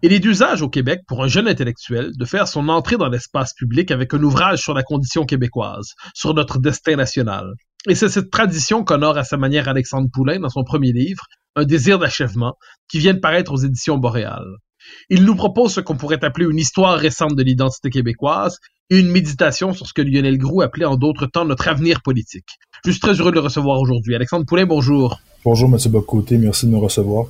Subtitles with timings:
[0.00, 3.52] Il est d'usage au Québec pour un jeune intellectuel de faire son entrée dans l'espace
[3.52, 7.54] public avec un ouvrage sur la condition québécoise, sur notre destin national.
[7.88, 11.24] Et c'est cette tradition qu'honore à sa manière Alexandre Poulain dans son premier livre,
[11.56, 12.54] Un désir d'achèvement,
[12.88, 14.44] qui vient de paraître aux éditions Boréal.
[15.10, 18.58] Il nous propose ce qu'on pourrait appeler une histoire récente de l'identité québécoise
[18.90, 22.46] et une méditation sur ce que Lionel Groux appelait en d'autres temps notre avenir politique.
[22.84, 24.14] Je suis très heureux de le recevoir aujourd'hui.
[24.14, 25.18] Alexandre Poulain, bonjour.
[25.44, 25.76] Bonjour, M.
[25.90, 27.26] Bocoté, merci de me recevoir.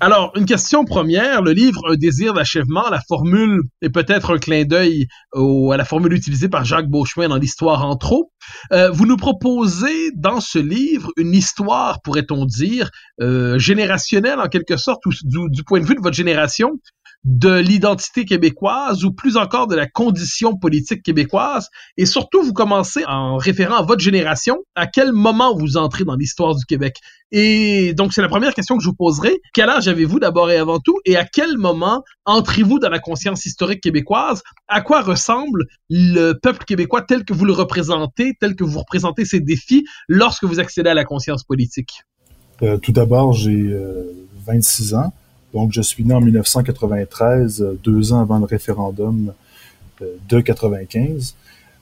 [0.00, 4.64] Alors, une question première, le livre Un désir d'achèvement, la formule est peut-être un clin
[4.64, 8.32] d'œil à la formule utilisée par Jacques Beauchemin dans l'histoire en trop.
[8.72, 14.76] Euh, vous nous proposez dans ce livre une histoire, pourrait-on dire, euh, générationnelle en quelque
[14.76, 16.72] sorte, du, point de vue de votre génération,
[17.24, 21.68] de l'identité québécoise ou plus encore de la condition politique québécoise.
[21.96, 26.16] Et surtout, vous commencez en référant à votre génération, à quel moment vous entrez dans
[26.16, 26.96] l'histoire du Québec?
[27.30, 29.40] Et donc, c'est la première question que je vous poserai.
[29.54, 30.98] Quel âge avez-vous d'abord et avant tout?
[31.04, 34.42] Et à quel moment entrez-vous dans la conscience historique québécoise?
[34.66, 39.24] À quoi ressemble le peuple québécois tel que vous le représentez, tel que vous représentez
[39.24, 42.02] ses défis lorsque vous accédez à la conscience politique?
[42.62, 43.74] Euh, tout d'abord, j'ai
[44.44, 45.12] 26 euh, ans.
[45.52, 49.32] Donc, je suis né en 1993, euh, deux ans avant le référendum
[50.00, 51.34] euh, de 95.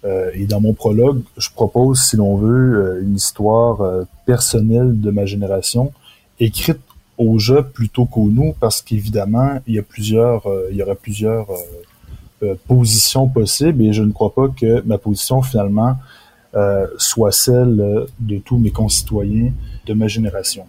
[0.04, 5.26] Euh, et dans mon prologue, je propose, si l'on veut, une histoire personnelle de ma
[5.26, 5.92] génération,
[6.38, 6.80] écrite
[7.18, 11.48] au jeu plutôt qu'au nous, parce qu'évidemment, il y a plusieurs, il y aura plusieurs
[12.66, 15.98] positions possibles, et je ne crois pas que ma position finalement
[16.96, 19.52] soit celle de tous mes concitoyens
[19.84, 20.64] de ma génération.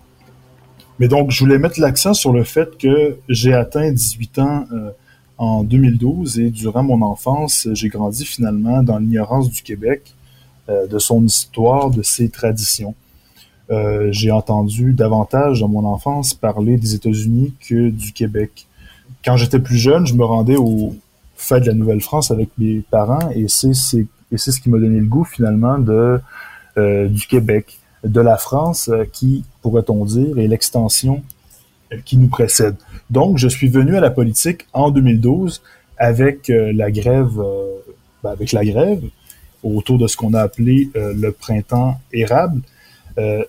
[1.00, 4.91] Mais donc, je voulais mettre l'accent sur le fait que j'ai atteint 18 ans euh,
[5.38, 10.13] en 2012 et durant mon enfance, j'ai grandi finalement dans l'ignorance du Québec,
[10.69, 12.94] euh, de son histoire, de ses traditions.
[13.72, 18.68] Euh, j'ai entendu davantage dans mon enfance parler des États-Unis que du Québec.
[19.24, 20.96] Quand j'étais plus jeune, je me rendais au
[21.35, 25.24] fait de la Nouvelle-France avec mes parents et c'est ce qui m'a donné le goût
[25.24, 26.22] finalement de
[26.78, 31.22] du Québec de la France euh, qui, pourrait-on dire, est l'extension
[31.94, 32.75] euh, qui nous précède.
[33.09, 35.62] Donc, je suis venu à la politique en 2012
[35.97, 37.41] avec euh, la grève,
[38.23, 39.03] ben, avec la grève
[39.63, 42.62] autour de ce qu'on a appelé le printemps érable.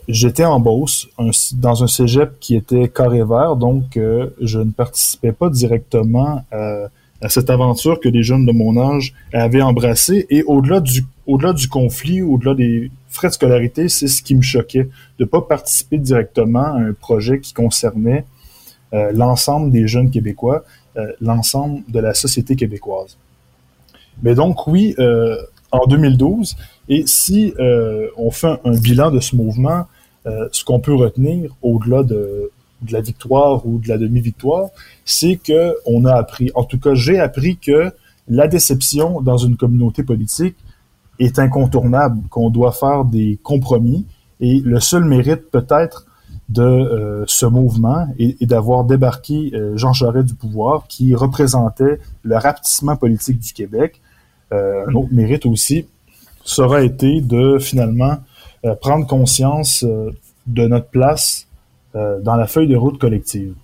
[0.08, 1.08] J'étais en Beauce,
[1.54, 6.44] dans un cégep qui était carré vert, donc je ne participais pas directement
[7.22, 10.26] à cette aventure que les jeunes de mon âge avaient embrassée.
[10.28, 14.42] Et au-delà du, au-delà du conflit, au-delà des frais de scolarité, c'est ce qui me
[14.42, 14.88] choquait,
[15.18, 18.24] de pas participer directement à un projet qui concernait
[18.92, 20.64] euh, l'ensemble des jeunes Québécois,
[20.96, 23.16] euh, l'ensemble de la société québécoise.
[24.22, 25.36] Mais donc oui, euh,
[25.70, 26.56] en 2012,
[26.88, 27.54] et si
[28.18, 29.86] on fait un bilan de ce mouvement,
[30.26, 32.50] ce qu'on peut retenir au-delà de,
[32.82, 34.68] de la victoire ou de la demi-victoire,
[35.04, 37.92] c'est que on a appris, en tout cas j'ai appris que
[38.28, 40.56] la déception dans une communauté politique,
[41.18, 44.06] est incontournable, qu'on doit faire des compromis.
[44.40, 46.06] Et le seul mérite peut-être
[46.48, 52.36] de euh, ce mouvement est, d'avoir débarqué euh, Jean Charest du pouvoir, qui représentait le
[52.36, 54.00] rapetissement politique du Québec.
[54.52, 55.86] Euh, un autre mérite aussi
[56.44, 58.18] sera été de finalement
[58.80, 61.48] prendre conscience de notre place
[61.94, 63.54] dans la feuille de route collective.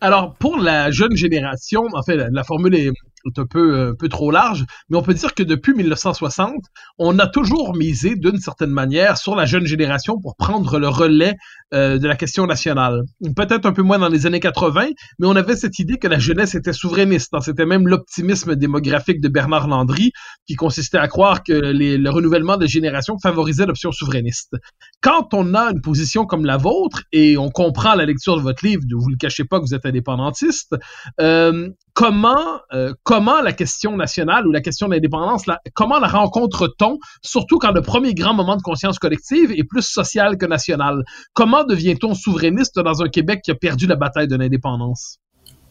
[0.00, 2.90] Alors, pour la jeune génération, en fait, la formule est,
[3.36, 6.54] un peu, un peu trop large, mais on peut dire que depuis 1960,
[6.98, 11.34] on a toujours misé d'une certaine manière sur la jeune génération pour prendre le relais
[11.72, 13.02] de la question nationale.
[13.36, 14.88] Peut-être un peu moins dans les années 80,
[15.18, 17.34] mais on avait cette idée que la jeunesse était souverainiste.
[17.34, 17.40] Hein.
[17.40, 20.12] C'était même l'optimisme démographique de Bernard Landry
[20.46, 24.54] qui consistait à croire que le renouvellement des générations favorisait l'option souverainiste.
[25.00, 28.64] Quand on a une position comme la vôtre, et on comprend la lecture de votre
[28.64, 30.74] livre, vous ne le cachez pas que vous êtes indépendantiste,
[31.20, 31.68] euh,
[31.98, 37.58] comment, euh, comment la question nationale ou la question de l'indépendance, comment la rencontre-t-on, surtout
[37.58, 41.02] quand le premier grand moment de conscience collective est plus social que national?
[41.32, 45.18] Comment devient-on souverainiste dans un Québec qui a perdu la bataille de l'indépendance?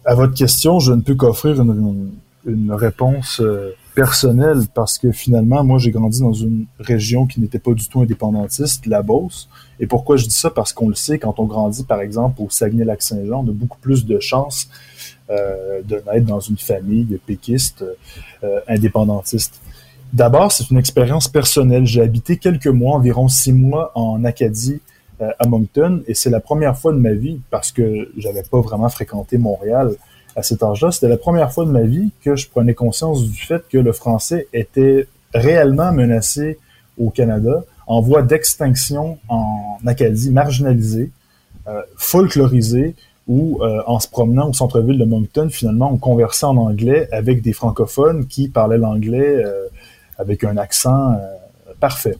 [0.03, 2.11] À votre question, je ne peux qu'offrir une,
[2.71, 7.73] réponse euh, personnelle parce que finalement, moi, j'ai grandi dans une région qui n'était pas
[7.73, 9.47] du tout indépendantiste, la Beauce.
[9.79, 10.49] Et pourquoi je dis ça?
[10.49, 14.05] Parce qu'on le sait, quand on grandit, par exemple, au Saguenay-Lac-Saint-Jean, on a beaucoup plus
[14.05, 14.69] de chances
[15.29, 17.83] euh, de naître dans une famille péquiste,
[18.43, 19.59] euh, indépendantiste.
[20.13, 21.85] D'abord, c'est une expérience personnelle.
[21.85, 24.79] J'ai habité quelques mois, environ six mois en Acadie,
[25.21, 28.61] euh, à Moncton, et c'est la première fois de ma vie, parce que j'avais pas
[28.61, 29.95] vraiment fréquenté Montréal
[30.35, 33.41] à cet âge-là, c'était la première fois de ma vie que je prenais conscience du
[33.41, 36.59] fait que le français était réellement menacé
[36.99, 41.09] au Canada, en voie d'extinction en Acadie, marginalisé,
[41.67, 42.95] euh, folklorisé,
[43.27, 47.41] où euh, en se promenant au centre-ville de Moncton, finalement, on conversait en anglais avec
[47.41, 49.67] des francophones qui parlaient l'anglais euh,
[50.17, 51.17] avec un accent euh,
[51.79, 52.17] parfait.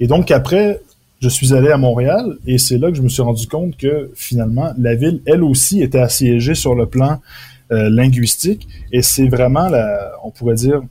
[0.00, 0.80] Et donc après,
[1.20, 4.10] je suis allé à Montréal et c'est là que je me suis rendu compte que
[4.14, 7.20] finalement, la ville, elle aussi, était assiégée sur le plan
[7.68, 10.82] linguistique et c'est vraiment, la, on pourrait dire,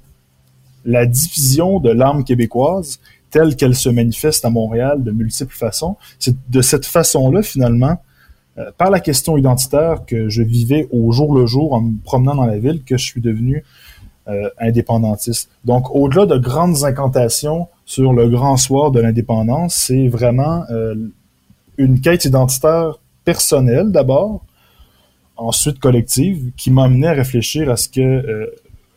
[0.83, 2.99] la division de l'âme québécoise
[3.31, 5.97] telle qu'elle se manifeste à Montréal de multiples façons.
[6.19, 7.97] C'est de cette façon-là, finalement,
[8.57, 12.35] euh, par la question identitaire que je vivais au jour le jour en me promenant
[12.35, 13.63] dans la ville que je suis devenu
[14.27, 15.49] euh, indépendantiste.
[15.65, 20.95] Donc, au-delà de grandes incantations sur le grand soir de l'indépendance, c'est vraiment euh,
[21.77, 24.45] une quête identitaire personnelle d'abord,
[25.35, 28.49] ensuite collective, qui m'a amené à réfléchir à ce que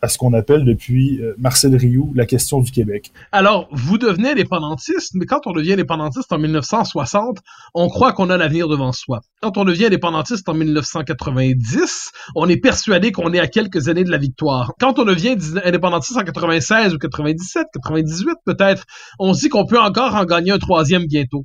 [0.02, 3.12] à ce qu'on appelle depuis euh, Marcel Rioux la question du Québec.
[3.32, 7.38] Alors, vous devenez indépendantiste, mais quand on devient indépendantiste en 1960,
[7.74, 9.20] on croit qu'on a l'avenir devant soi.
[9.42, 14.10] Quand on devient indépendantiste en 1990, on est persuadé qu'on est à quelques années de
[14.10, 14.72] la victoire.
[14.80, 18.84] Quand on devient indépendantiste en 96 ou 97, 98 peut-être,
[19.18, 21.44] on se dit qu'on peut encore en gagner un troisième bientôt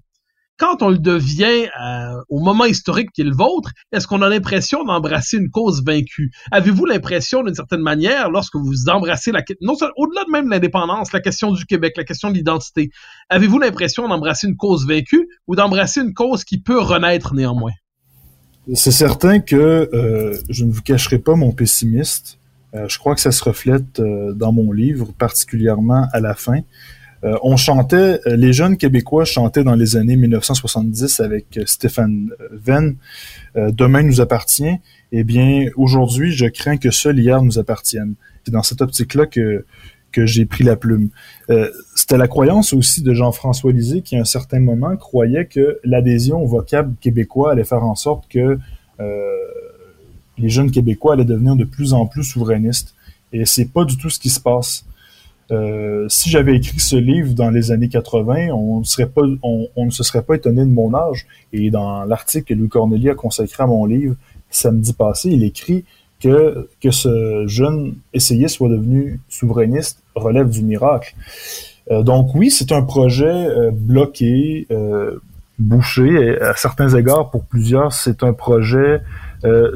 [0.57, 4.29] quand on le devient euh, au moment historique qui est le vôtre, est-ce qu'on a
[4.29, 6.31] l'impression d'embrasser une cause vaincue?
[6.51, 11.21] Avez-vous l'impression, d'une certaine manière, lorsque vous embrassez la non au-delà de même l'indépendance, la
[11.21, 12.91] question du Québec, la question de l'identité,
[13.29, 17.73] avez-vous l'impression d'embrasser une cause vaincue ou d'embrasser une cause qui peut renaître néanmoins?
[18.75, 22.39] C'est certain que euh, je ne vous cacherai pas mon pessimiste.
[22.75, 26.61] Euh, je crois que ça se reflète dans mon livre, particulièrement à la fin.
[27.23, 32.31] Euh, on chantait, euh, les jeunes Québécois chantaient dans les années 1970 avec euh, Stéphane
[32.51, 32.95] Venn,
[33.55, 34.79] Demain nous appartient.
[35.11, 38.15] Eh bien, aujourd'hui, je crains que seul hier nous appartienne.
[38.43, 39.63] C'est dans cette optique-là que
[40.25, 41.09] j'ai pris la plume.
[41.93, 46.41] C'était la croyance aussi de Jean-François Lisée qui, à un certain moment, croyait que l'adhésion
[46.41, 48.57] au vocable québécois allait faire en sorte que
[48.99, 52.95] les jeunes Québécois allaient devenir de plus en plus souverainistes.
[53.33, 54.83] Et c'est pas du tout ce qui se passe.
[55.53, 60.35] Euh, si j'avais écrit ce livre dans les années 80, on ne, se serait pas
[60.35, 61.27] étonné de mon âge.
[61.51, 64.15] Et dans l'article que Louis Corneli a consacré à mon livre
[64.49, 65.85] samedi passé, il écrit
[66.19, 71.13] que, que ce jeune essayiste soit devenu souverainiste relève du miracle.
[71.91, 74.67] Euh, donc oui, c'est un projet euh, bloqué,
[75.59, 76.07] bouché.
[76.07, 79.01] Et à certains égards, pour plusieurs, c'est un projet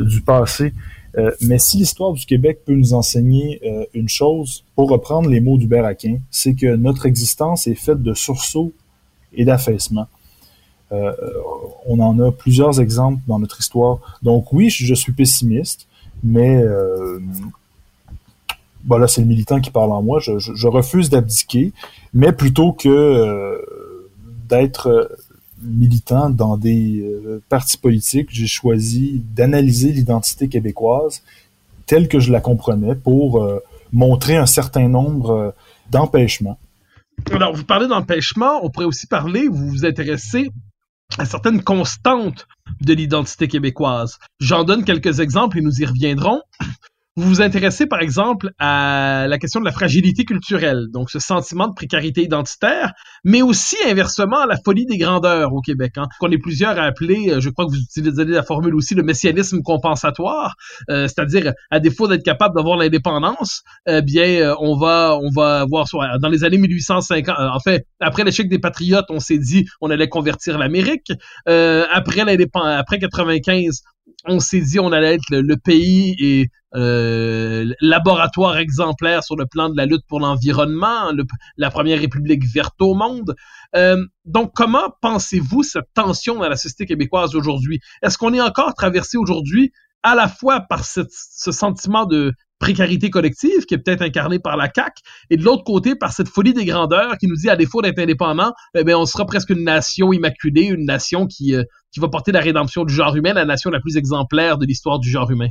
[0.02, 0.74] du passé.
[1.18, 5.40] Euh, mais si l'histoire du Québec peut nous enseigner euh, une chose, pour reprendre les
[5.40, 8.72] mots d'Hubert Aquin, c'est que notre existence est faite de sursauts
[9.34, 10.08] et d'affaissements.
[10.92, 11.12] Euh,
[11.86, 14.20] on en a plusieurs exemples dans notre histoire.
[14.22, 15.88] Donc oui, je, suis pessimiste,
[16.24, 16.64] mais
[18.86, 20.20] bon là c'est le militant qui parle en moi.
[20.20, 21.74] Je refuse d'abdiquer,
[22.14, 23.62] mais plutôt que
[24.48, 25.18] d'être
[25.62, 31.22] militant dans des euh, partis politiques, j'ai choisi d'analyser l'identité québécoise
[31.86, 33.60] telle que je la comprenais pour euh,
[33.92, 35.52] montrer un certain nombre euh,
[35.90, 36.60] d'empêchements.
[37.32, 40.52] Alors, vous parlez d'empêchements, on pourrait aussi parler, vous vous intéressez
[41.18, 42.46] à certaines constantes
[42.82, 44.20] de l'identité québécoise.
[44.40, 46.42] J'en donne quelques exemples et nous y reviendrons.
[47.18, 51.68] Vous vous intéressez par exemple à la question de la fragilité culturelle, donc ce sentiment
[51.68, 52.94] de précarité identitaire,
[53.24, 55.94] mais aussi inversement à la folie des grandeurs au Québec.
[55.98, 58.94] Hein, qu'on est plusieurs à appeler, euh, je crois que vous utilisez la formule aussi,
[58.94, 60.56] le messianisme compensatoire,
[60.92, 65.88] euh, c'est-à-dire à défaut d'être capable d'avoir l'indépendance, eh bien on va on va voir
[66.22, 70.08] dans les années 1850, en fait après l'échec des patriotes, on s'est dit on allait
[70.08, 71.12] convertir l'Amérique.
[71.48, 73.82] après l'indépendance, après 95,
[74.26, 79.70] on s'est dit on allait être le, pays et euh, laboratoire exemplaire sur le plan
[79.70, 81.12] de la lutte pour l'environnement,
[81.58, 83.36] la première république verte au monde.
[83.76, 87.80] Euh, donc, comment pensez-vous cette tension dans la société québécoise aujourd'hui?
[88.02, 89.72] Est-ce qu'on est encore traversé aujourd'hui
[90.04, 91.04] à la fois par ce
[91.52, 95.00] sentiment de précarité collective qui est peut-être incarnée par la CAC
[95.30, 98.00] et de l'autre côté par cette folie des grandeurs qui nous dit à défaut d'être
[98.00, 102.32] indépendant, eh on sera presque une nation immaculée, une nation qui, euh, qui va porter
[102.32, 105.50] la rédemption du genre humain, la nation la plus exemplaire de l'histoire du genre humain.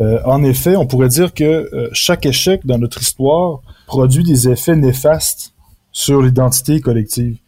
[0.00, 4.48] Euh, en effet, on pourrait dire que euh, chaque échec dans notre histoire produit des
[4.48, 5.54] effets néfastes
[5.92, 7.38] sur l'identité collective.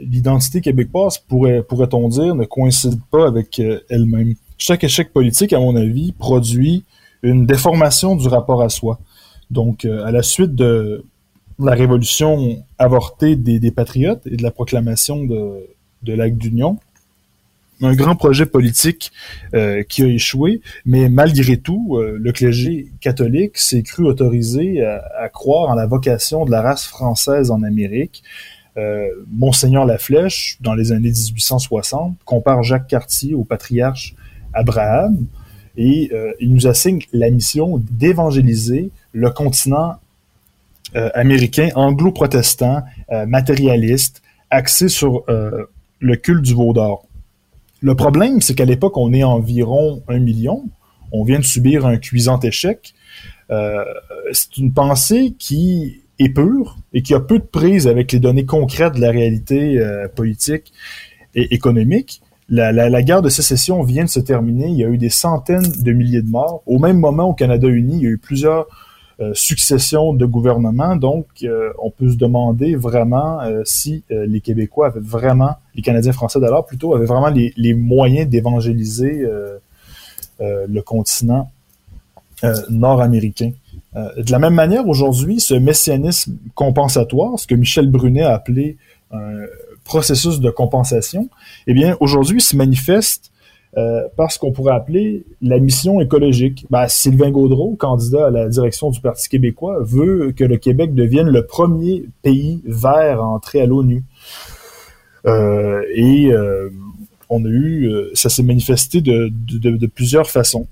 [0.00, 4.34] l'identité québécoise, pourrait, pourrait-on dire, ne coïncide pas avec elle-même.
[4.58, 6.84] Chaque échec politique, à mon avis, produit
[7.22, 8.98] une déformation du rapport à soi.
[9.50, 11.04] Donc, euh, à la suite de
[11.58, 16.78] la révolution avortée des, patriotes et de la proclamation de, l'acte d'union,
[17.82, 19.10] un grand projet politique
[19.54, 25.28] euh, qui a échoué, mais malgré tout, euh, le clergé catholique s'est cru autorisé à,
[25.28, 28.22] croire en la vocation de la race française en Amérique.
[29.30, 34.14] Monseigneur Laflèche, dans les années 1860, compare Jacques Cartier au patriarche
[34.54, 35.26] Abraham,
[35.80, 39.94] et euh, il nous assigne la mission d'évangéliser le continent
[40.94, 47.06] euh, américain anglo-protestant, euh, matérialiste, axé sur le culte du veau d'or.
[47.80, 50.64] Le problème, c'est qu'à l'époque, on est environ un million.
[51.12, 52.92] On vient de subir un cuisant échec.
[54.32, 58.44] c'est une pensée qui est pure et qui a peu de prise avec les données
[58.44, 59.78] concrètes de la réalité
[60.16, 60.72] politique
[61.36, 64.68] et économique la, guerre de sécession vient de se terminer.
[64.68, 66.62] Il y a eu des centaines de milliers de morts.
[66.66, 68.66] Au même moment, au Canada uni, il y a eu plusieurs
[69.20, 70.96] euh, successions de gouvernements.
[70.96, 76.12] Donc, euh, on peut se demander vraiment euh, si les Québécois avaient vraiment, les Canadiens
[76.12, 79.26] français d'alors plutôt, avaient vraiment les, les moyens d'évangéliser
[80.40, 81.50] le continent
[82.70, 83.52] nord-américain.
[83.94, 88.78] de la même manière, aujourd'hui, ce messianisme compensatoire, ce que Michel Brunet a appelé
[89.10, 89.46] un
[89.84, 91.28] processus de compensation,
[91.66, 93.32] eh bien, aujourd'hui se manifeste
[93.76, 96.66] euh, par ce qu'on pourrait appeler la mission écologique.
[96.70, 101.28] Ben, Sylvain Gaudreau, candidat à la direction du Parti québécois, veut que le Québec devienne
[101.28, 104.02] le premier pays vert à entrer à l'ONU.
[105.26, 106.68] Euh, et euh,
[107.28, 110.66] on a eu, ça s'est manifesté de, de, plusieurs façons.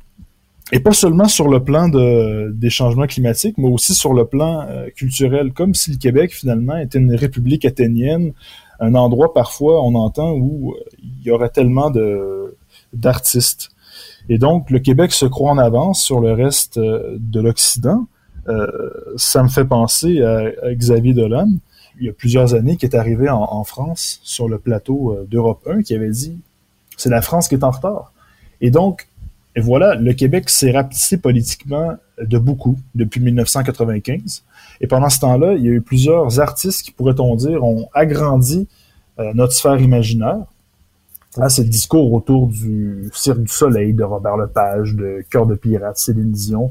[0.71, 4.67] Et pas seulement sur le plan de, des changements climatiques, mais aussi sur le plan
[4.95, 8.33] culturel, comme si le Québec finalement était une république athénienne
[8.81, 12.57] un endroit parfois on entend où euh, il y aurait tellement de
[12.93, 13.71] d'artistes.
[14.29, 18.07] Et donc le Québec se croit en avance sur le reste euh, de l'Occident.
[18.49, 18.67] Euh,
[19.17, 21.49] ça me fait penser à, Xavier Dolan,
[22.01, 25.83] il y a plusieurs années, qui est arrivé en, France sur le plateau d'Europe 1,
[25.83, 26.39] qui avait dit
[26.97, 28.13] c'est la France qui est en retard.
[28.61, 29.08] Et donc,
[29.59, 34.45] et voilà, le Québec s'est rapetissé politiquement de beaucoup depuis 1995.
[34.81, 38.69] Et pendant ce temps-là, il y a eu plusieurs artistes qui, pourrait-on dire, ont agrandi
[39.19, 40.45] euh, notre sphère imaginaire.
[41.37, 45.57] Là, c'est le discours autour du Cirque du Soleil de Robert Lepage, de Cœur de
[45.57, 46.71] Pirate, Céline Dion,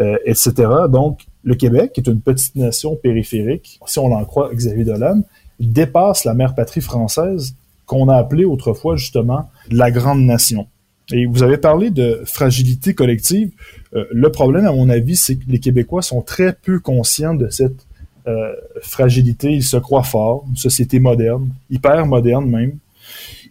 [0.00, 0.54] euh, etc.
[0.88, 5.20] Donc, le Québec, est une petite nation périphérique, si on en croit Xavier Dolan,
[5.60, 10.66] dépasse la mère patrie française qu'on a appelée autrefois justement la grande nation.
[11.12, 13.50] Et vous avez parlé de fragilité collective.
[13.94, 17.48] Euh, le problème, à mon avis, c'est que les Québécois sont très peu conscients de
[17.48, 17.86] cette
[18.26, 19.52] euh, fragilité.
[19.52, 22.78] Ils se croient forts, une société moderne, hyper moderne même.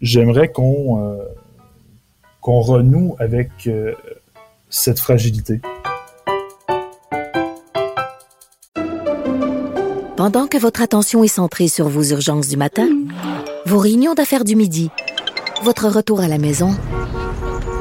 [0.01, 1.23] J'aimerais qu'on euh,
[2.41, 3.49] qu'on renoue avec
[4.69, 5.61] cette fragilité.
[10.15, 12.87] Pendant que votre attention est centrée sur vos urgences du matin,
[13.65, 14.91] vos réunions d'affaires du midi,
[15.63, 16.75] votre retour à la maison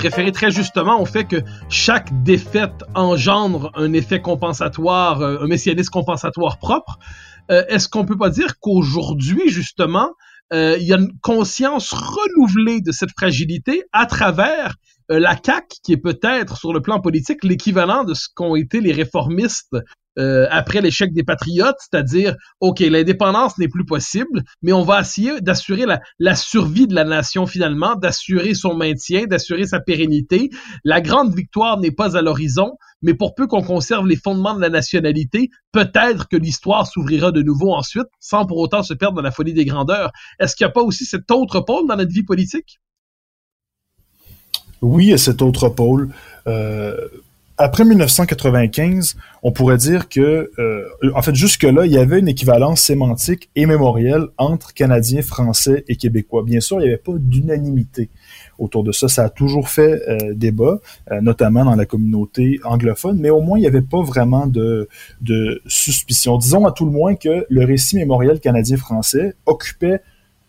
[0.00, 5.90] Référez très justement au fait que chaque défaite engendre un effet compensatoire, euh, un messianisme
[5.90, 6.98] compensatoire propre.
[7.50, 10.10] Euh, est-ce qu'on peut pas dire qu'aujourd'hui, justement,
[10.52, 14.76] euh, il y a une conscience renouvelée de cette fragilité à travers
[15.12, 18.92] la CAQ, qui est peut-être sur le plan politique l'équivalent de ce qu'ont été les
[18.92, 19.76] réformistes
[20.18, 25.40] euh, après l'échec des patriotes, c'est-à-dire, OK, l'indépendance n'est plus possible, mais on va essayer
[25.40, 25.86] d'assurer
[26.18, 30.50] la, survie de la nation finalement, d'assurer son maintien, d'assurer sa pérennité.
[30.84, 34.60] La grande victoire n'est pas à l'horizon, mais pour peu qu'on conserve les fondements de
[34.60, 39.22] la nationalité, peut-être que l'histoire s'ouvrira de nouveau ensuite, sans pour autant se perdre dans
[39.22, 40.10] la folie des grandeurs.
[40.38, 42.80] Est-ce qu'il n'y a pas aussi cet autre pôle dans notre vie politique?
[44.82, 46.10] Oui, a cet autre pôle.
[46.46, 46.96] Euh,
[47.60, 52.80] après 1995, on pourrait dire que, euh, en fait, jusque-là, il y avait une équivalence
[52.80, 56.42] sémantique et mémorielle entre Canadiens, Français et Québécois.
[56.42, 58.08] Bien sûr, il n'y avait pas d'unanimité
[58.58, 59.08] autour de ça.
[59.08, 60.80] Ça a toujours fait euh, débat,
[61.12, 64.88] euh, notamment dans la communauté anglophone, mais au moins, il n'y avait pas vraiment de,
[65.20, 66.38] de suspicion.
[66.38, 70.00] Disons à tout le moins que le récit mémoriel canadien-français occupait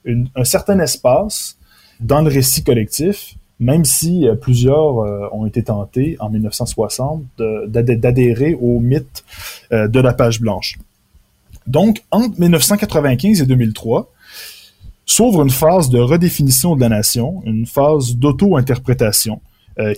[0.05, 1.57] un certain espace
[1.99, 7.23] dans le récit collectif, même si euh, plusieurs euh, ont été tentés en 1960
[7.67, 9.23] d'adhérer au mythe
[9.71, 10.79] euh, de la page blanche.
[11.67, 14.11] Donc, entre 1995 et 2003,
[15.05, 19.39] s'ouvre une phase de redéfinition de la nation, une phase d'auto-interprétation,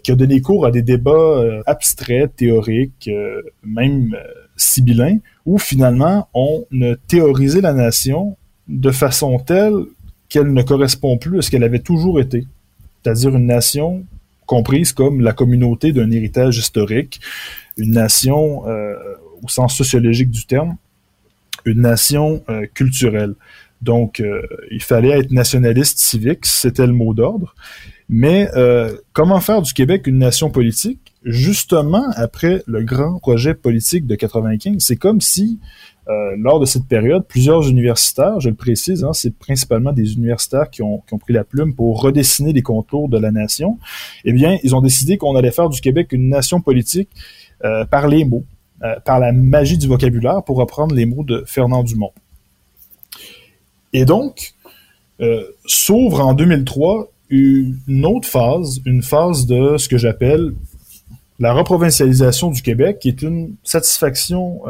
[0.03, 3.09] qui a donné cours à des débats abstraits, théoriques,
[3.63, 4.15] même
[4.55, 9.73] sibyllins, où finalement on a théorisé la nation de façon telle
[10.29, 12.45] qu'elle ne correspond plus à ce qu'elle avait toujours été
[13.03, 14.05] c'est-à-dire une nation
[14.45, 17.21] comprise comme la communauté d'un héritage historique,
[17.77, 18.95] une nation euh,
[19.41, 20.77] au sens sociologique du terme,
[21.65, 23.33] une nation euh, culturelle.
[23.81, 24.41] Donc, euh,
[24.71, 27.55] il fallait être nationaliste civique, c'était le mot d'ordre.
[28.09, 28.47] Mais
[29.13, 31.13] comment faire du Québec une nation politique?
[31.23, 35.59] Justement, après le grand projet politique de 95, c'est comme si
[36.09, 40.69] euh, lors de cette période, plusieurs universitaires, je le précise, hein, c'est principalement des universitaires
[40.69, 43.79] qui ont, qui ont, pris la plume pour redessiner les contours de la nation,
[44.25, 47.09] eh bien, ils ont décidé qu'on allait faire du Québec une nation politique
[47.63, 48.43] euh, par les mots,
[48.83, 52.11] euh, par la magie du vocabulaire, pour reprendre les mots de Fernand Dumont.
[53.93, 54.53] Et donc,
[55.65, 60.53] s'ouvre en 2003 une autre phase, une phase de ce que j'appelle
[61.39, 64.61] la reprovincialisation du Québec, qui est une satisfaction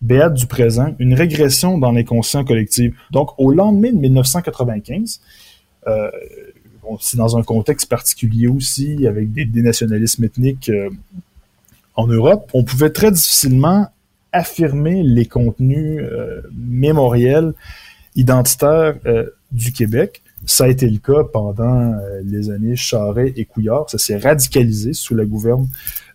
[0.00, 2.94] béate du présent, une régression dans l'inconscient collectif.
[3.10, 5.20] Donc, au lendemain de 1995,
[5.86, 6.10] euh,
[7.00, 10.90] c'est dans un contexte particulier aussi, avec des, nationalismes ethniques euh,
[11.94, 13.88] en Europe, on pouvait très difficilement
[14.32, 17.52] affirmer les contenus euh, mémoriels,
[18.16, 20.22] identitaires euh, du Québec.
[20.44, 23.88] Ça a été le cas pendant les années Charret et Couillard.
[23.88, 25.68] Ça s'est radicalisé sous la gouverne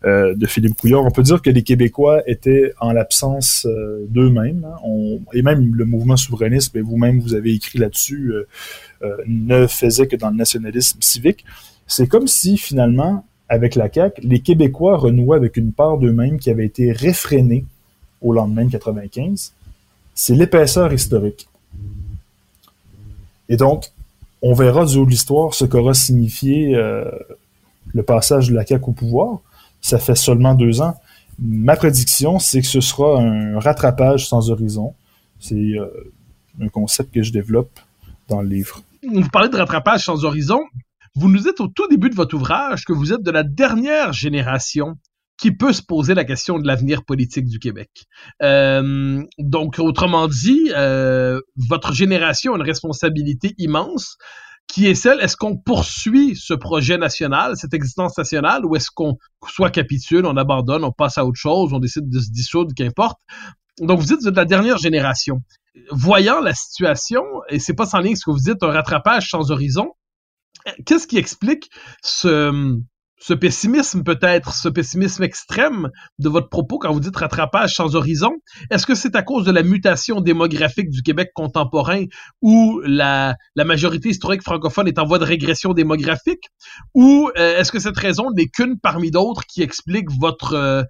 [0.05, 1.03] euh, de Philippe Couillard.
[1.03, 4.63] On peut dire que les Québécois étaient en l'absence euh, d'eux-mêmes.
[4.63, 5.19] Hein.
[5.33, 8.31] et même le mouvement souverainiste, et vous-même vous avez écrit là-dessus,
[9.01, 11.45] euh, ne faisait que dans le nationalisme civique.
[11.87, 16.51] C'est comme si finalement, avec la CAQ, les Québécois renouaient avec une part d'eux-mêmes qui
[16.51, 17.65] avait été réfrénée
[18.21, 19.53] au lendemain de 95.
[20.13, 21.47] C'est l'épaisseur historique.
[23.49, 23.85] Et donc,
[24.41, 26.75] on verra du haut de l'histoire ce qu'aura signifié
[27.93, 29.39] le passage de la CAQ au pouvoir
[29.81, 30.95] ça fait seulement deux ans.
[31.39, 34.95] Ma prédiction, c'est que ce sera un rattrapage sans horizon.
[35.39, 36.11] C'est euh,
[36.59, 37.79] un concept que je développe
[38.27, 38.81] dans le livre.
[39.07, 40.59] Vous parlez de rattrapage sans horizon.
[41.15, 44.13] Vous nous dites au tout début de votre ouvrage que vous êtes de la dernière
[44.13, 44.97] génération
[45.37, 47.89] qui peut se poser la question de l'avenir politique du Québec.
[48.41, 54.17] Euh, donc, autrement dit, euh, votre génération a une responsabilité immense
[54.67, 59.17] qui est celle, est-ce qu'on poursuit ce projet national, cette existence nationale, ou est-ce qu'on
[59.47, 63.17] soit capitule, on abandonne, on passe à autre chose, on décide de se dissoudre, qu'importe?
[63.79, 65.41] Donc vous dites, vous êtes de la dernière génération.
[65.91, 69.51] Voyant la situation, et c'est pas sans lien ce que vous dites, un rattrapage sans
[69.51, 69.93] horizon,
[70.85, 71.69] qu'est-ce qui explique
[72.03, 72.77] ce,
[73.19, 78.31] ce pessimisme peut-être, ce pessimisme extrême de votre propos quand vous dites rattrapage sans horizon,
[78.69, 82.05] est-ce que c'est à cause de la mutation démographique du Québec contemporain
[82.41, 86.43] où la, majorité historique francophone est en voie de régression démographique
[86.93, 90.83] ou euh, est-ce que cette raison n'est qu'une parmi d'autres qui explique votre euh,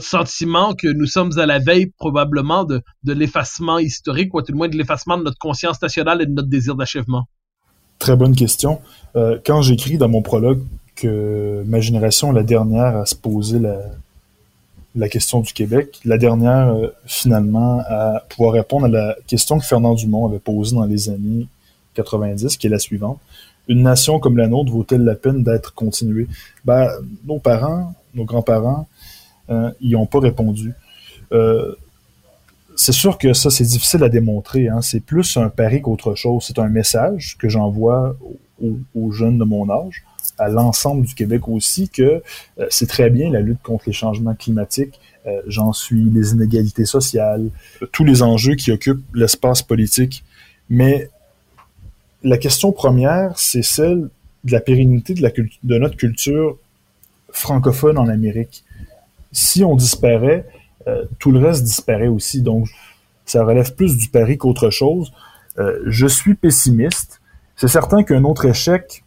[0.00, 4.52] sentiment que nous sommes à la veille probablement de, de l'effacement historique ou à tout
[4.52, 7.24] le moins de l'effacement de notre conscience nationale et de notre désir d'achèvement?
[7.98, 8.80] Très bonne question.
[9.16, 10.62] Euh, quand j'écris dans mon prologue
[10.96, 13.78] que ma génération, la dernière à se poser la,
[14.94, 19.64] la question du Québec, la dernière euh, finalement à pouvoir répondre à la question que
[19.64, 21.46] Fernand Dumont avait posée dans les années
[21.94, 23.18] 90, qui est la suivante.
[23.68, 26.28] une nation comme la nôtre vaut-elle la peine d'être continuée?
[26.64, 26.88] Ben,
[27.24, 28.86] nos parents, nos grands-parents,
[29.50, 30.72] euh, ils n'ont pas répondu.
[31.32, 31.74] Euh,
[32.76, 34.68] c'est sûr que ça, c'est difficile à démontrer.
[34.68, 34.82] Hein.
[34.82, 36.44] C'est plus un pari qu'autre chose.
[36.46, 38.16] C'est un message que j'envoie
[38.94, 40.04] aux, jeunes de mon âge,
[40.38, 42.22] à l'ensemble du Québec aussi, que
[42.58, 45.00] euh, c'est très bien la lutte contre les changements climatiques.
[45.26, 47.50] Euh, j'en suis les inégalités sociales,
[47.92, 50.24] tous les enjeux qui occupent l'espace politique.
[50.68, 51.08] Mais
[52.22, 54.08] la question première, c'est celle
[54.44, 56.56] de la pérennité de, la de notre culture
[57.30, 58.64] francophone en Amérique.
[59.30, 60.44] Si on disparaît,
[60.88, 62.42] euh, tout le reste disparaît aussi.
[62.42, 62.68] Donc,
[63.24, 65.12] ça relève plus du pari qu'autre chose.
[65.86, 67.20] Je suis pessimiste.
[67.56, 69.04] C'est certain qu'un autre échec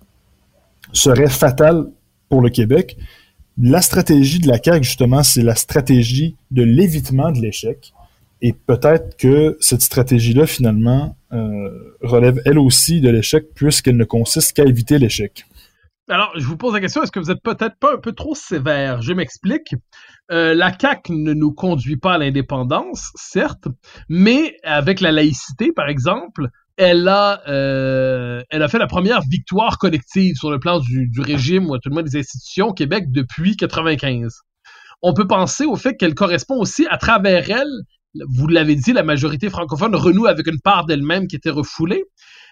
[0.95, 1.86] serait fatal
[2.29, 2.97] pour le Québec.
[3.58, 7.93] La stratégie de la CAQ, justement, c'est la stratégie de l'évitement de l'échec.
[8.41, 14.53] Et peut-être que cette stratégie-là, finalement, euh, relève elle aussi de l'échec puisqu'elle ne consiste
[14.53, 15.45] qu'à éviter l'échec.
[16.08, 18.36] Alors, je vous pose la question, est-ce que vous êtes peut-être pas un peu trop
[18.36, 19.01] sévère?
[19.01, 19.73] Je m'explique.
[20.31, 23.67] Euh, la CAQ ne nous conduit pas à l'indépendance, certes,
[24.08, 29.77] mais avec la laïcité, par exemple, elle a, euh, elle a fait la première victoire
[29.77, 33.55] collective sur le plan du, régime ou tout le moins des institutions au Québec depuis
[33.55, 34.41] 95.
[35.01, 37.71] On peut penser au fait qu'elle correspond aussi à travers elle,
[38.29, 42.05] vous l'avez dit, la majorité francophone renoue avec une part d'elle-même qui était refoulée.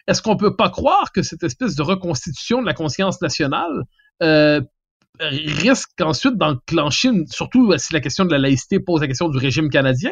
[0.07, 3.83] Est-ce qu'on peut pas croire que cette espèce de reconstitution de la conscience nationale
[4.21, 4.61] euh,
[5.19, 9.69] risque ensuite d'enclencher, surtout si la question de la laïcité pose la question du régime
[9.69, 10.11] canadien,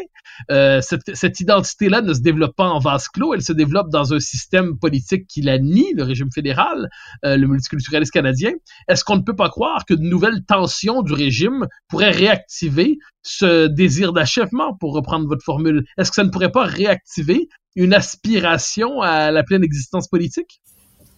[0.52, 4.14] euh, cette, cette identité-là ne se développe pas en vase clos, elle se développe dans
[4.14, 6.88] un système politique qui la nie, le régime fédéral,
[7.26, 8.52] euh, le multiculturalisme canadien.
[8.88, 13.68] Est-ce qu'on ne peut pas croire que de nouvelles tensions du régime pourraient réactiver ce
[13.68, 15.84] désir d'achèvement, pour reprendre votre formule?
[15.98, 20.62] Est-ce que ça ne pourrait pas réactiver une aspiration à la pleine existence politique?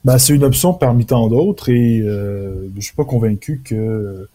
[0.06, 4.28] Ben, c'est une option parmi tant d'autres et euh, je suis pas convaincu que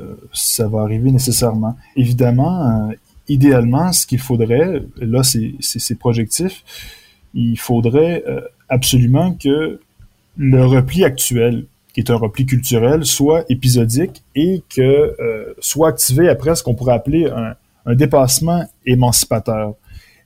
[0.00, 1.76] euh, ça va arriver nécessairement.
[1.96, 2.94] Évidemment, euh,
[3.28, 6.64] idéalement, ce qu'il faudrait, là c'est projectif,
[7.34, 9.80] il faudrait euh, absolument que
[10.36, 15.16] le repli actuel, qui est un repli culturel, soit épisodique et que
[15.58, 19.74] soit activé après ce qu'on pourrait appeler un, un dépassement émancipateur.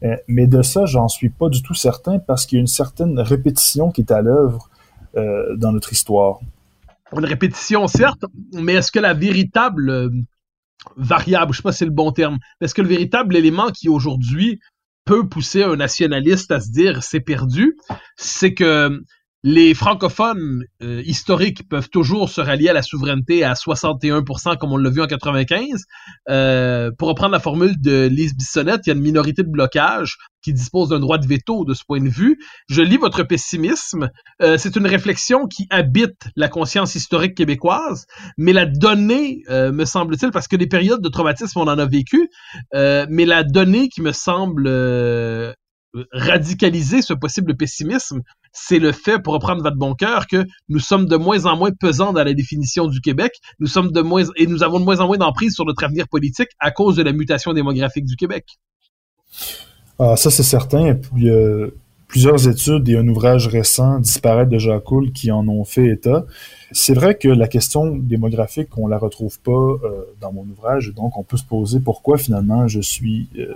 [0.04, 2.66] Euh, mais de ça, j'en suis pas du tout certain parce qu'il y a une
[2.66, 4.68] certaine répétition qui est à l'œuvre
[5.16, 6.40] euh, dans notre histoire.
[7.16, 10.10] Une répétition, certes, mais est-ce que la véritable euh,
[10.96, 13.88] variable, je sais pas si c'est le bon terme, est-ce que le véritable élément qui
[13.88, 14.58] aujourd'hui
[15.04, 17.76] peut pousser un nationaliste à se dire c'est perdu,
[18.16, 19.02] c'est que
[19.44, 24.76] les francophones euh, historiques peuvent toujours se rallier à la souveraineté à 61%, comme on
[24.76, 25.84] l'a vu en 95.
[26.28, 30.16] Euh, pour reprendre la formule de Lise Bissonnette, il y a une minorité de blocage
[30.42, 32.38] qui dispose d'un droit de veto de ce point de vue.
[32.68, 34.10] Je lis votre pessimisme.
[34.42, 38.06] Euh, c'est une réflexion qui habite la conscience historique québécoise,
[38.38, 42.28] mais la donnée, me semble-t-il, parce que des périodes de traumatisme, on en a vécu,
[42.72, 44.68] mais la donnée qui me semble
[46.12, 51.06] radicaliser ce possible pessimisme, c'est le fait, pour reprendre votre bon cœur, que nous sommes
[51.06, 54.46] de moins en moins pesants dans la définition du Québec, nous sommes de moins et
[54.46, 57.12] nous avons de moins en moins d'emprise sur notre avenir politique à cause de la
[57.12, 58.46] mutation démographique du Québec.
[59.98, 60.94] Ah, ça c'est certain.
[60.94, 61.70] Puis, euh,
[62.12, 66.26] plusieurs études et un ouvrage récent, Disparaître de Jacques Coul, qui en ont fait état.
[66.70, 71.16] C'est vrai que la question démographique, on la retrouve pas euh, dans mon ouvrage, donc
[71.16, 73.54] on peut se poser pourquoi finalement je suis euh,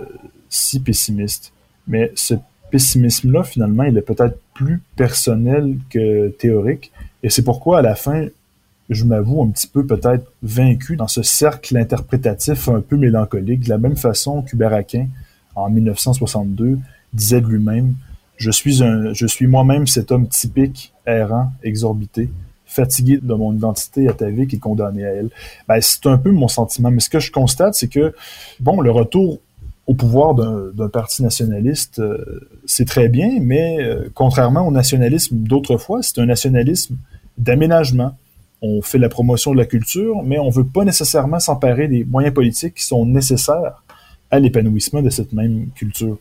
[0.49, 1.53] si pessimiste.
[1.87, 2.35] Mais ce
[2.71, 6.91] pessimisme-là, finalement, il est peut-être plus personnel que théorique.
[7.23, 8.27] Et c'est pourquoi, à la fin,
[8.89, 13.69] je m'avoue un petit peu peut-être vaincu dans ce cercle interprétatif un peu mélancolique, de
[13.69, 14.81] la même façon qu'Hubert
[15.55, 16.77] en 1962,
[17.13, 17.95] disait de lui-même
[18.37, 18.81] Je suis,
[19.27, 22.29] suis moi-même cet homme typique, errant, exorbité,
[22.65, 25.29] fatigué de mon identité atavique et condamné à elle.
[25.67, 26.91] Ben, c'est un peu mon sentiment.
[26.91, 28.13] Mais ce que je constate, c'est que,
[28.59, 29.39] bon, le retour
[29.87, 36.03] au pouvoir d'un parti nationaliste, euh, c'est très bien, mais euh, contrairement au nationalisme d'autrefois,
[36.03, 36.97] c'est un nationalisme
[37.37, 38.17] d'aménagement.
[38.61, 42.33] On fait la promotion de la culture, mais on veut pas nécessairement s'emparer des moyens
[42.33, 43.81] politiques qui sont nécessaires
[44.29, 46.17] à l'épanouissement de cette même culture.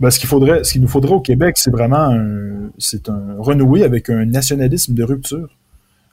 [0.00, 3.36] Ben, ce qu'il faudrait, ce qu'il nous faudrait au Québec, c'est vraiment un, c'est un
[3.38, 5.50] renouer avec un nationalisme de rupture.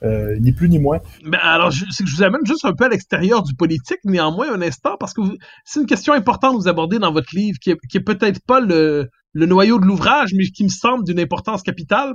[0.02, 1.00] Euh, ni plus ni moins.
[1.24, 4.62] Ben alors, je, je vous amène juste un peu à l'extérieur du politique, néanmoins, un
[4.62, 5.20] instant, parce que
[5.64, 8.40] c'est une question importante que vous abordez dans votre livre, qui est, qui est peut-être
[8.46, 12.14] pas le, le noyau de l'ouvrage, mais qui me semble d'une importance capitale.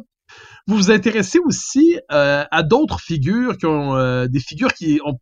[0.68, 5.20] Vous vous intéressez aussi euh, à d'autres figures qui ont euh, des figures qui ont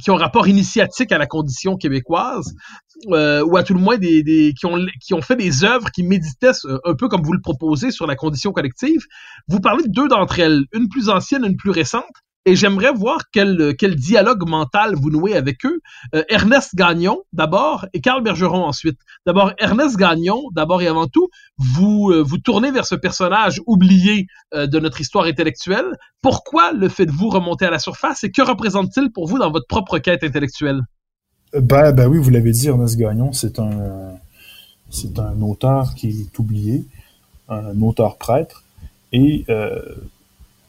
[0.00, 2.54] qui ont rapport initiatique à la condition québécoise,
[3.08, 5.90] euh, ou à tout le moins des, des, qui, ont, qui ont fait des œuvres
[5.90, 6.52] qui méditaient
[6.84, 9.00] un peu comme vous le proposez sur la condition collective.
[9.48, 12.04] Vous parlez de deux d'entre elles, une plus ancienne, une plus récente.
[12.44, 15.80] Et j'aimerais voir quel, quel dialogue mental vous nouez avec eux.
[16.14, 18.98] Euh, Ernest Gagnon, d'abord, et Carl Bergeron ensuite.
[19.26, 24.26] D'abord, Ernest Gagnon, d'abord et avant tout, vous euh, vous tournez vers ce personnage oublié
[24.54, 25.96] euh, de notre histoire intellectuelle.
[26.20, 29.98] Pourquoi le faites-vous remonter à la surface et que représente-t-il pour vous dans votre propre
[29.98, 30.80] quête intellectuelle?
[31.52, 34.14] Ben, ben oui, vous l'avez dit, Ernest Gagnon, c'est un,
[34.90, 36.86] c'est un auteur qui est oublié,
[37.48, 38.64] un auteur prêtre.
[39.12, 39.44] Et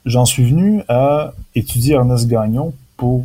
[0.06, 3.24] J'en suis venu à étudier Ernest Gagnon pour,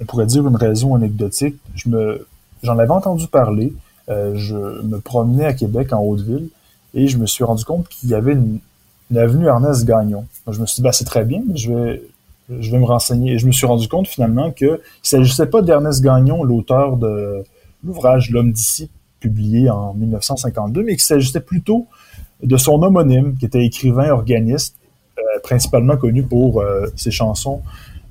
[0.00, 1.56] on pourrait dire, une raison anecdotique.
[1.74, 2.26] Je me,
[2.62, 3.74] j'en avais entendu parler.
[4.08, 6.48] Euh, je me promenais à Québec, en Haute-Ville,
[6.94, 8.60] et je me suis rendu compte qu'il y avait une,
[9.14, 10.24] avenue Ernest Gagnon.
[10.50, 12.02] je me suis dit, bah, c'est très bien, mais je vais,
[12.48, 13.34] je vais me renseigner.
[13.34, 17.44] Et je me suis rendu compte finalement qu'il ne s'agissait pas d'Ernest Gagnon, l'auteur de
[17.84, 21.86] l'ouvrage L'homme d'ici, publié en 1952, mais qu'il s'agissait plutôt
[22.42, 24.76] de son homonyme, qui était écrivain organiste
[25.44, 27.62] principalement connu pour euh, ses chansons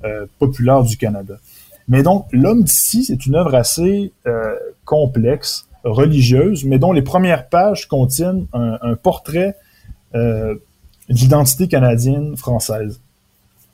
[0.04, 1.34] euh, populaires du Canada.
[1.88, 4.10] Mais donc, L'homme d'ici, c'est une œuvre assez
[4.86, 9.54] complexe, religieuse, mais dont les premières pages contiennent un, portrait
[11.10, 13.00] d'identité canadienne-française.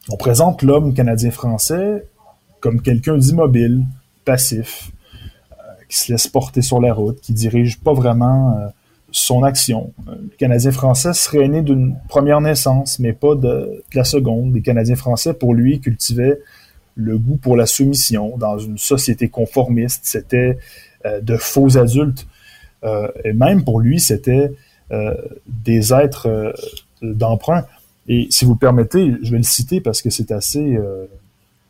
[0.08, 2.04] On présente l'homme canadien-français
[2.58, 3.84] comme quelqu'un d'immobile,
[4.24, 4.90] passif,
[5.88, 8.72] qui se laisse porter sur la route, qui dirige pas vraiment
[9.12, 9.92] son action.
[10.06, 14.54] Le Canadien français serait né d'une première naissance, mais pas de, la seconde.
[14.54, 16.40] Les Canadiens français, pour lui, cultivaient
[16.94, 20.00] le goût pour la soumission dans une société conformiste.
[20.04, 20.58] C'était
[21.06, 22.26] euh, de faux adultes.
[22.84, 24.52] Euh, et même pour lui, c'était
[24.92, 25.14] euh,
[25.46, 26.54] des êtres
[27.02, 27.64] d'emprunt.
[28.08, 30.78] Et si vous permettez, je vais le citer parce que c'est assez,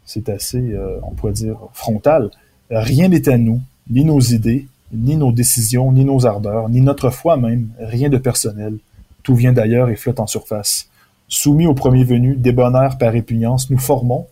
[0.06, 2.30] c'est assez, on pourrait dire, frontal.
[2.70, 7.10] Rien n'est à nous, ni nos idées, ni nos décisions, ni nos ardeurs, ni notre
[7.10, 8.78] foi même, rien de personnel.
[9.22, 10.88] Tout vient d'ailleurs et flotte en surface.
[11.28, 14.26] Soumis au premier venu, débonnaire par répugnance, nous formons,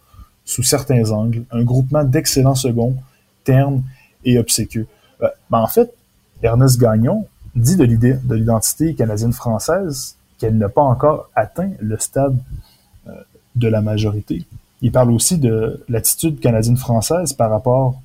[0.44, 2.96] sous certains angles, un groupement d'excellents seconds,
[3.44, 3.82] ternes
[4.24, 4.86] et obséquieux.
[5.22, 5.92] Euh, en fait,
[6.42, 7.84] Ernest Gagnon dit de
[8.34, 12.38] l'identité canadienne-française qu'elle n'a pas encore atteint le stade
[13.08, 13.12] euh,
[13.56, 14.44] de la majorité.
[14.80, 18.00] Il parle aussi de l'attitude canadienne-française par rapport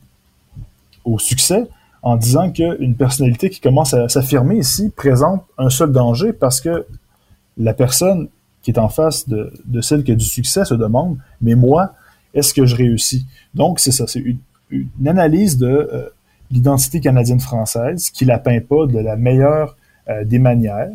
[1.06, 1.68] au succès,
[2.04, 6.86] en disant qu'une personnalité qui commence à s'affirmer ici présente un seul danger parce que
[7.58, 8.28] la personne
[8.62, 11.94] qui est en face de, celle qui a du succès se demande, mais moi,
[12.34, 13.26] est-ce que je réussis?
[13.54, 14.38] Donc, c'est ça, c'est une,
[15.06, 16.10] analyse de euh,
[16.50, 19.78] l'identité canadienne-française qui la peint pas de la meilleure
[20.10, 20.90] euh, des manières.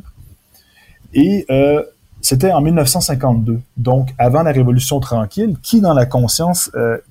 [1.14, 1.83] Et euh,
[2.21, 6.71] c'était en 1952, donc avant la Révolution tranquille, qui dans la conscience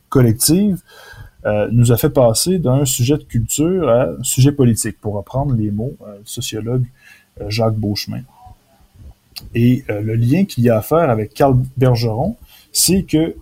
[0.09, 0.81] collective
[1.45, 5.53] euh, nous a fait passer d'un sujet de culture à un sujet politique, pour reprendre
[5.53, 6.85] les mots euh, du sociologue
[7.41, 8.23] euh, Jacques Beauchemin.
[9.53, 12.37] Et le lien qu'il y a à faire avec Carl Bergeron,
[12.71, 13.35] c'est que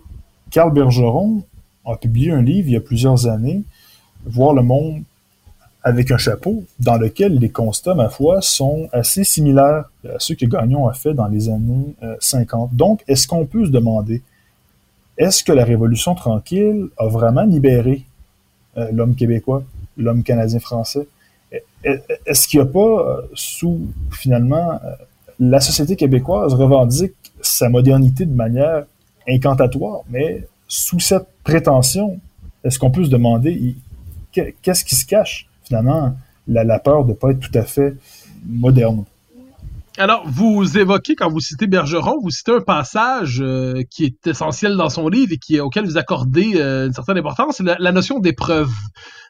[0.50, 1.42] Carl Bergeron
[1.86, 3.62] a publié un livre il y a plusieurs années,
[4.26, 5.04] Voir le monde
[5.82, 10.44] avec un chapeau, dans lequel les constats, ma foi, sont assez similaires à ceux que
[10.44, 12.74] Gagnon a fait dans les années 50.
[12.74, 14.20] Donc, est-ce qu'on peut se demander
[15.18, 18.04] est-ce que la Révolution tranquille a vraiment libéré
[18.76, 19.62] euh, l'homme québécois,
[19.96, 21.06] l'homme canadien-français?
[21.82, 24.92] Est-ce qu'il n'y a pas, euh, sous, finalement, euh,
[25.38, 28.84] la société québécoise revendique sa modernité de manière
[29.28, 32.18] incantatoire, mais sous cette prétention,
[32.64, 33.76] est-ce qu'on peut se demander
[34.32, 36.14] qu'est-ce qui se cache, finalement,
[36.48, 37.94] la peur de ne pas être tout à fait
[38.44, 39.04] moderne?
[39.98, 44.76] Alors, vous évoquez, quand vous citez Bergeron, vous citez un passage euh, qui est essentiel
[44.76, 48.18] dans son livre et qui, auquel vous accordez euh, une certaine importance, c'est la, notion
[48.18, 48.70] d'épreuve.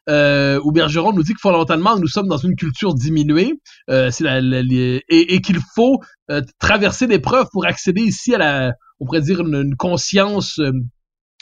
[0.08, 3.54] Euh, où Bergeron nous dit que fondamentalement, nous sommes dans une culture diminuée
[3.90, 5.98] euh, la, et, et qu'il faut
[6.60, 10.60] traverser l'épreuve pour accéder ici à la, on pourrait dire, une, une conscience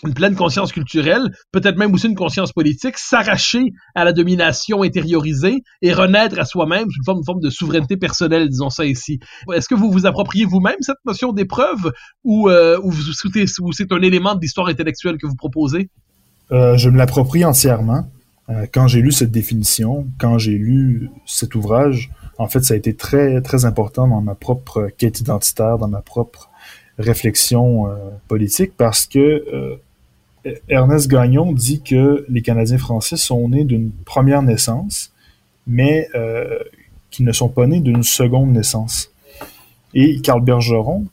[0.07, 5.63] une pleine conscience culturelle, peut-être même aussi une conscience politique, s'arracher à la domination intériorisée
[5.83, 9.19] et renaître à soi-même sous une forme, de souveraineté personnelle, disons ça ici.
[9.53, 12.79] Est-ce que vous vous appropriez vous-même cette notion d'épreuve ou, euh,
[13.73, 15.89] c'est un élément de l'histoire intellectuelle que vous proposez?
[16.53, 18.07] Euh, je me l'approprie entièrement.
[18.51, 22.77] Euh, quand j'ai lu cette définition, quand j'ai lu cet ouvrage, en fait, ça a
[22.77, 26.51] été très, très important dans ma propre quête identitaire, dans ma propre
[26.99, 27.87] réflexion
[28.29, 29.79] politique, parce que
[30.69, 35.13] Ernest Gagnon dit que les Canadiens français sont nés d'une première naissance,
[35.67, 36.59] mais euh,
[37.11, 39.11] qu'ils ne sont pas nés d'une seconde naissance.
[39.95, 41.07] Et Carl Bergeron,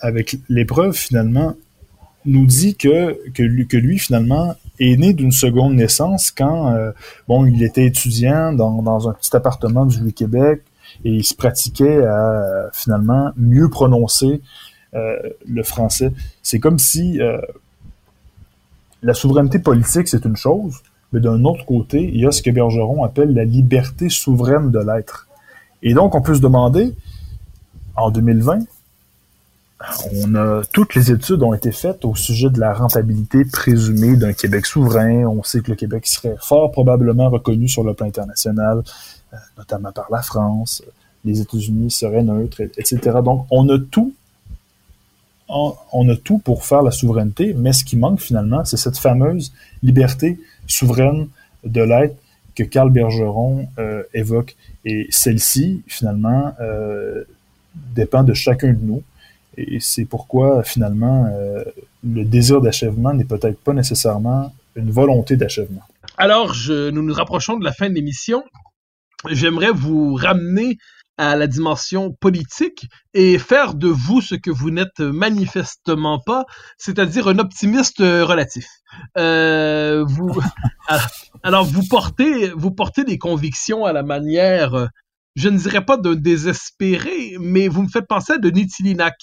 [0.00, 1.54] avec l'épreuve finalement,
[2.24, 6.76] nous dit que, que, lui, finalement, est né d'une seconde naissance quand
[7.26, 10.62] bon il était étudiant dans, dans un petit appartement du Vieux-Québec
[11.04, 14.40] et il se pratiquait à finalement mieux prononcer
[14.92, 16.12] le français.
[16.42, 17.18] C'est comme si
[19.02, 20.82] la souveraineté politique, c'est une chose,
[21.12, 24.78] mais d'un autre côté, il y a ce que Bergeron appelle la liberté souveraine de
[24.78, 25.26] l'être.
[25.82, 26.94] Et donc, on peut se demander,
[27.96, 28.60] en 2020,
[30.12, 34.32] on a, toutes les études ont été faites au sujet de la rentabilité présumée d'un
[34.32, 35.24] Québec souverain.
[35.26, 38.82] On sait que le Québec serait fort probablement reconnu sur le plan international,
[39.32, 40.82] euh, notamment par la France.
[41.24, 42.98] Les États-Unis seraient neutres, etc.
[43.22, 44.12] Donc, on a tout
[45.48, 49.52] on a tout pour faire la souveraineté, mais ce qui manque finalement, c'est cette fameuse
[49.82, 51.28] liberté souveraine
[51.64, 52.16] de l'être
[52.58, 54.56] que Carl Bergeron euh, évoque.
[54.84, 57.24] Et celle-ci, finalement, euh,
[57.74, 59.02] dépend de chacun de nous.
[59.56, 61.64] Et c'est pourquoi, finalement, euh,
[62.04, 65.82] le désir d'achèvement n'est peut-être pas nécessairement une volonté d'achèvement.
[66.16, 68.42] Alors, nous nous rapprochons de la fin de l'émission.
[69.30, 70.78] J'aimerais vous ramener
[71.18, 76.46] à la dimension politique et faire de vous ce que vous n'êtes manifestement pas,
[76.78, 78.66] c'est-à-dire un optimiste relatif.
[79.18, 80.30] Euh, vous,
[81.42, 84.88] alors vous portez, vous portez des convictions à la manière,
[85.34, 89.14] je ne dirais pas d'un désespéré, mais vous me faites penser à Denis Tillinac,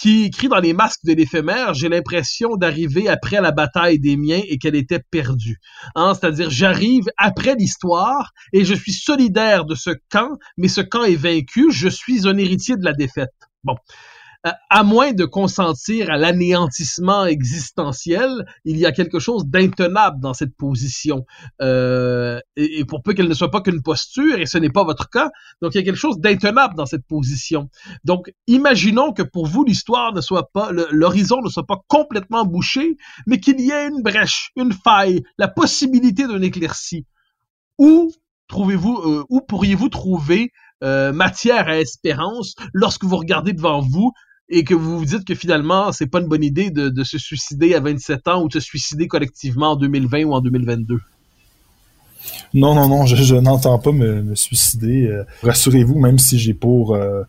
[0.00, 4.42] qui écrit dans les masques de l'éphémère, j'ai l'impression d'arriver après la bataille des miens
[4.46, 5.58] et qu'elle était perdue.
[5.94, 6.12] Hein?
[6.14, 11.16] C'est-à-dire, j'arrive après l'histoire et je suis solidaire de ce camp, mais ce camp est
[11.16, 13.32] vaincu, je suis un héritier de la défaite.
[13.64, 13.76] Bon.
[14.46, 20.34] Euh, à moins de consentir à l'anéantissement existentiel, il y a quelque chose d'intenable dans
[20.34, 21.24] cette position.
[21.62, 25.08] Euh, et, pour peu qu'elle ne soit pas qu'une posture, et ce n'est pas votre
[25.08, 25.30] cas,
[25.62, 27.70] donc il y a quelque chose d'intenable dans cette position.
[28.04, 32.96] Donc, imaginons que pour vous, l'histoire ne soit pas, l'horizon ne soit pas complètement bouché,
[33.26, 37.06] mais qu'il y ait une brèche, une faille, la possibilité d'un éclairci.
[37.78, 38.10] Où
[38.48, 44.12] trouvez-vous, euh, où pourriez-vous trouver euh, matière à espérance lorsque vous regardez devant vous
[44.48, 47.74] et que vous vous dites que finalement, c'est pas une bonne idée de, se suicider
[47.74, 51.00] à 27 ans ou de se suicider collectivement en 2020 ou en 2022?
[52.54, 55.06] Non, non, non, je, n'entends pas me, suicider.
[55.06, 57.22] Euh, rassurez-vous, même si j'ai pour euh,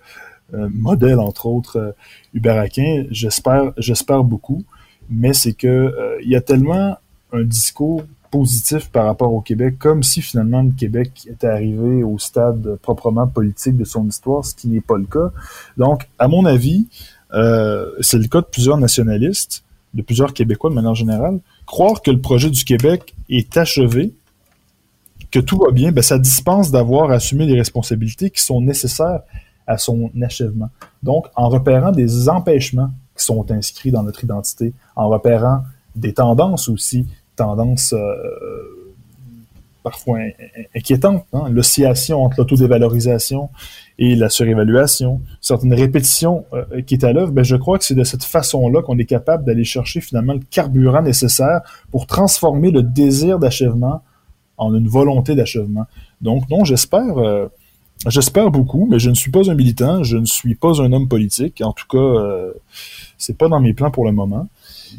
[0.53, 1.95] euh, modèle, entre autres,
[2.33, 4.63] Hubert Aquin, j'espère, j'espère beaucoup,
[5.09, 6.97] mais c'est que il y a tellement
[7.33, 12.17] un discours positif par rapport au Québec, comme si finalement le Québec était arrivé au
[12.17, 15.31] stade proprement politique de son histoire, ce qui n'est pas le cas.
[15.77, 16.87] Donc, à mon avis,
[17.33, 19.63] euh, c'est le cas de plusieurs nationalistes,
[19.93, 24.13] de plusieurs Québécois de manière générale, croire que le projet du Québec est achevé,
[25.31, 29.21] que tout va bien, ben, ça dispense d'avoir assumé les responsabilités qui sont nécessaires
[29.65, 30.69] à son achèvement.
[31.03, 35.63] Donc, en repérant des empêchements qui sont inscrits dans notre identité, en repérant
[35.95, 37.05] des tendances aussi
[37.37, 38.93] tendance euh,
[39.83, 40.19] parfois
[40.75, 41.45] inquiétante, hein?
[41.49, 43.49] l'oscillation entre l'autodévalorisation
[43.99, 47.95] et la surévaluation, certaines répétitions euh, qui est à l'œuvre, ben je crois que c'est
[47.95, 52.83] de cette façon-là qu'on est capable d'aller chercher finalement le carburant nécessaire pour transformer le
[52.83, 54.01] désir d'achèvement
[54.57, 55.85] en une volonté d'achèvement.
[56.19, 57.47] Donc non, j'espère euh,
[58.07, 61.07] j'espère beaucoup, mais je ne suis pas un militant, je ne suis pas un homme
[61.07, 62.51] politique, en tout cas
[63.17, 64.47] c'est pas dans mes plans pour le moment.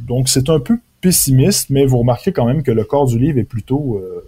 [0.06, 3.38] Donc c'est un peu pessimiste, mais vous remarquez quand même que le corps du livre
[3.38, 4.24] est plutôt, euh,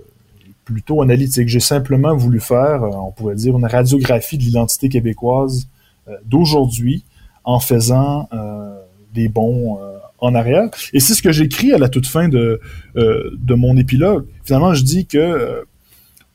[0.65, 1.49] plutôt analytique.
[1.49, 5.69] J'ai simplement voulu faire, euh, on pourrait dire, une radiographie de l'identité québécoise
[6.09, 7.05] euh, d'aujourd'hui
[7.45, 8.29] en faisant
[9.15, 9.79] des bons
[10.19, 10.69] en arrière.
[10.93, 12.61] Et c'est ce que j'écris à la toute fin de,
[13.49, 14.27] mon épilogue.
[14.45, 15.65] Finalement, je dis que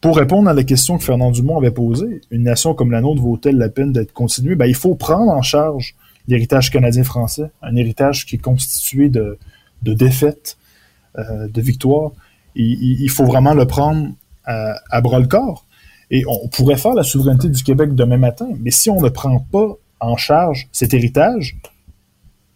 [0.02, 3.22] pour répondre à la question que Fernand Dumont avait posée, une nation comme la nôtre
[3.22, 4.56] vaut-elle la peine d'être continuée?
[4.56, 5.96] Ben, il faut prendre en charge
[6.28, 9.38] l'héritage canadien-français, un héritage qui est constitué de,
[9.86, 10.58] de défaite,
[11.18, 12.12] euh, de victoire.
[12.56, 14.10] Il, faut vraiment le prendre
[14.46, 15.66] à, bras le corps.
[16.10, 19.40] Et on pourrait faire la souveraineté du Québec demain matin, mais si on ne prend
[19.40, 21.58] pas en charge cet héritage,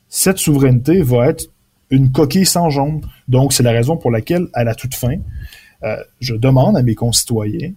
[0.08, 1.46] cette souveraineté va être
[1.90, 3.06] une coquille sans jambes.
[3.28, 5.18] Donc, c'est la raison pour laquelle, à la toute fin,
[5.84, 7.72] euh, je demande à mes concitoyens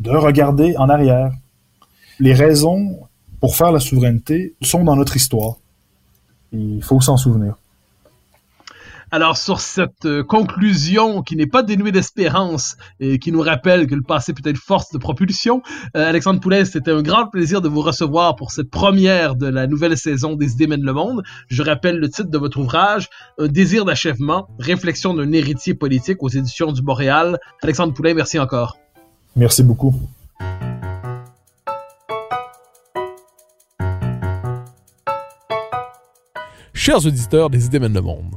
[0.00, 1.32] de regarder en arrière.
[2.18, 2.98] Les raisons
[3.40, 5.56] pour faire la souveraineté sont dans notre histoire.
[6.52, 7.56] Il faut s'en souvenir.
[9.10, 13.94] Alors sur cette euh, conclusion qui n'est pas dénuée d'espérance et qui nous rappelle que
[13.94, 15.62] le passé peut être force de propulsion,
[15.96, 19.66] euh, Alexandre Poulet, c'était un grand plaisir de vous recevoir pour cette première de la
[19.66, 21.22] nouvelle saison des idées mènent le monde.
[21.48, 26.28] Je rappelle le titre de votre ouvrage, Un désir d'achèvement, réflexion d'un héritier politique aux
[26.28, 27.38] éditions du Boréal.
[27.62, 28.76] Alexandre Poulet, merci encore.
[29.36, 29.94] Merci beaucoup.
[36.74, 38.36] Chers auditeurs des idées mènent le monde,